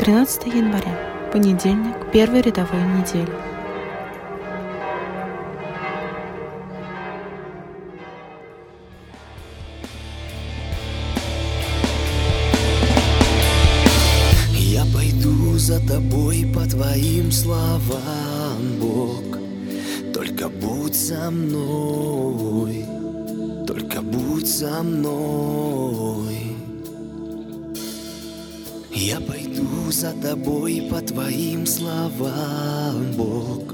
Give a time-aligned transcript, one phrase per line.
[0.00, 0.98] 13 января,
[1.30, 3.28] понедельник, первой рядовой недели.
[14.54, 19.38] Я пойду за тобой по твоим словам, Бог.
[20.14, 22.86] Только будь со мной,
[23.66, 26.49] только будь со мной.
[29.00, 33.72] Я пойду за тобой по твоим словам, Бог.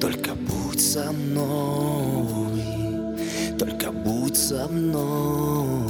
[0.00, 2.60] Только будь со мной,
[3.56, 5.86] только будь со мной.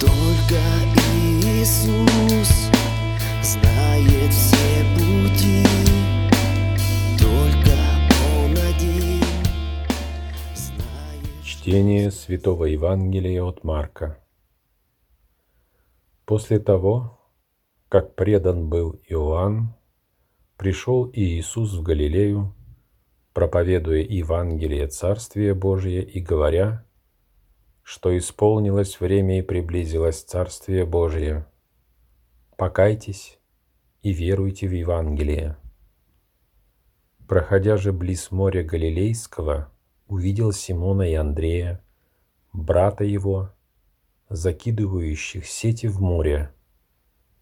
[0.00, 0.56] Только
[1.44, 2.70] Иисус
[3.42, 5.62] знает все пути,
[7.18, 7.76] только
[8.34, 9.22] Он один
[10.54, 11.44] знает.
[11.44, 14.16] Чтение Святого Евангелия от Марка.
[16.28, 17.18] После того,
[17.88, 19.74] как предан был Иоанн,
[20.58, 22.54] пришел и Иисус в Галилею,
[23.32, 26.84] проповедуя Евангелие Царствия Божие и говоря,
[27.82, 31.46] что исполнилось время и приблизилось Царствие Божие.
[32.58, 33.38] Покайтесь
[34.02, 35.56] и веруйте в Евангелие.
[37.26, 39.72] Проходя же близ моря Галилейского,
[40.06, 41.82] увидел Симона и Андрея,
[42.52, 43.54] брата его,
[44.28, 46.52] закидывающих сети в море,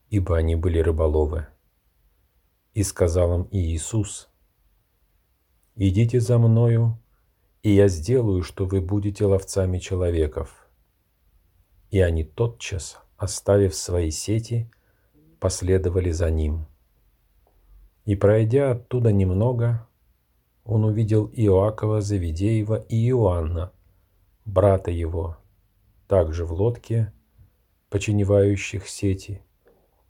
[0.08, 1.46] ибо они были рыболовы.
[2.74, 4.28] И сказал им Иисус,
[5.74, 6.98] «Идите за Мною,
[7.62, 10.68] и я сделаю, что вы будете ловцами человеков».
[11.90, 14.70] И они тотчас, оставив свои сети,
[15.40, 16.66] последовали за Ним.
[18.04, 19.88] И пройдя оттуда немного,
[20.64, 23.72] он увидел Иоакова Завидеева и Иоанна,
[24.44, 25.38] брата его,
[26.06, 27.12] также в лодке,
[27.90, 29.42] починевающих сети,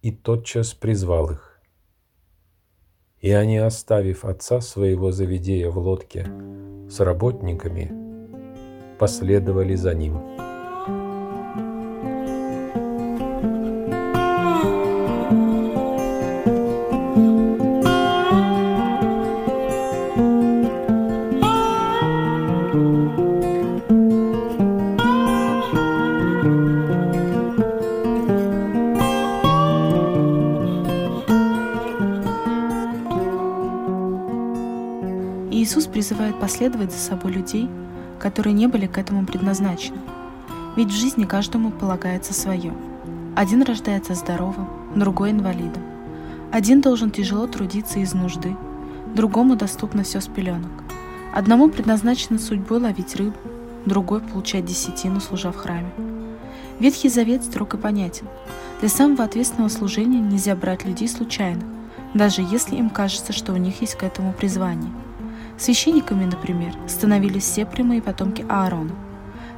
[0.03, 1.61] и тотчас призвал их.
[3.21, 6.27] И они, оставив отца своего Завидея в лодке
[6.89, 7.93] с работниками,
[8.99, 10.37] последовали за ним.
[35.67, 37.69] Иисус призывает последовать за собой людей,
[38.21, 39.99] которые не были к этому предназначены.
[40.77, 42.73] Ведь в жизни каждому полагается свое.
[43.35, 45.83] Один рождается здоровым, другой инвалидом.
[46.53, 48.57] Один должен тяжело трудиться из нужды,
[49.17, 50.71] другому доступно все с пеленок.
[51.35, 53.37] Одному предназначено судьбой ловить рыбу,
[53.87, 55.91] другой получать десятину, служа в храме.
[56.79, 58.29] Ветхий Завет строг и понятен.
[58.79, 61.65] Для самого ответственного служения нельзя брать людей случайно,
[62.15, 64.93] даже если им кажется, что у них есть к этому призвание.
[65.59, 68.95] Священниками, например, становились все прямые потомки Аарона.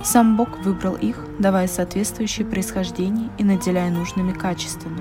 [0.03, 5.01] Сам Бог выбрал их, давая соответствующее происхождение и наделяя нужными качествами.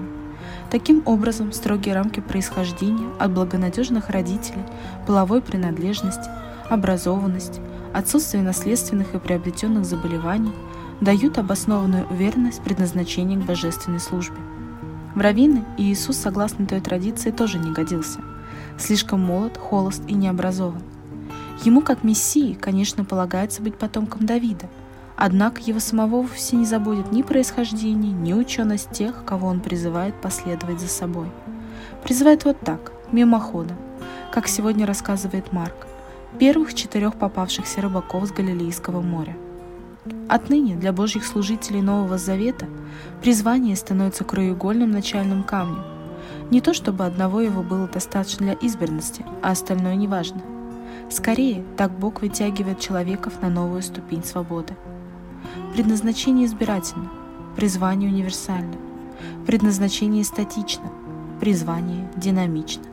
[0.71, 4.63] Таким образом, строгие рамки происхождения от благонадежных родителей,
[5.05, 6.29] половой принадлежности,
[6.67, 7.61] образованности,
[7.93, 10.51] отсутствия наследственных и приобретенных заболеваний
[10.99, 14.37] дают обоснованную уверенность предназначения к божественной службе.
[15.13, 18.19] В раввины Иисус, согласно той традиции, тоже не годился.
[18.77, 20.81] Слишком молод, холост и необразован.
[21.63, 24.67] Ему, как Мессии, конечно, полагается быть потомком Давида,
[25.15, 30.79] однако его самого вовсе не заботит ни происхождение, ни ученость тех, кого он призывает последовать
[30.79, 31.31] за собой.
[32.03, 33.77] Призывает вот так, мимоходом,
[34.31, 35.87] как сегодня рассказывает Марк,
[36.37, 39.35] первых четырех попавшихся рыбаков с Галилейского моря.
[40.29, 42.67] Отныне для Божьих служителей Нового Завета
[43.21, 45.83] призвание становится краеугольным начальным камнем.
[46.51, 50.41] Не то чтобы одного его было достаточно для избранности, а остальное неважно.
[51.09, 54.75] Скорее, так Бог вытягивает человеков на новую ступень свободы.
[55.73, 57.09] Предназначение избирательно,
[57.55, 58.75] призвание универсально,
[59.45, 60.91] предназначение статично,
[61.39, 62.83] призвание динамично.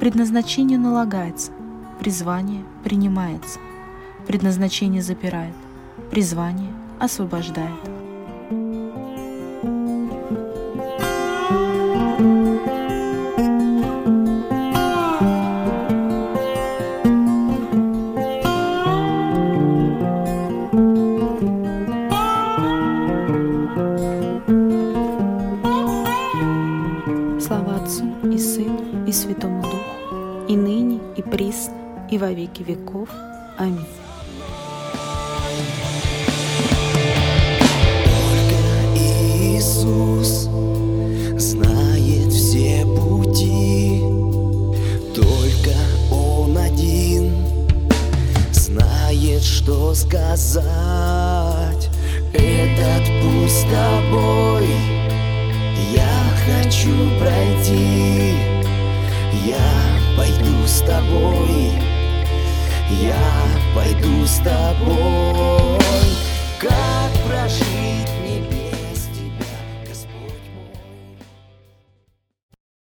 [0.00, 1.52] Предназначение налагается,
[2.00, 3.58] призвание принимается.
[4.26, 5.54] Предназначение запирает,
[6.10, 7.93] призвание освобождает.
[29.34, 31.74] Святому Духу, и ныне, и присно,
[32.10, 33.08] и во веки веков.
[33.58, 33.86] Аминь.
[38.04, 38.60] Только
[38.96, 40.48] Иисус
[41.38, 44.00] знает все пути,
[45.14, 45.74] только
[46.12, 47.32] Он один
[48.52, 51.90] знает, что сказать.
[52.32, 54.68] Этот путь с тобой
[55.92, 58.63] я хочу пройти.
[59.42, 59.58] Я
[60.16, 61.72] пойду с тобой.
[62.90, 63.14] Я
[63.74, 65.78] пойду с тобой.
[66.58, 68.08] Как прожить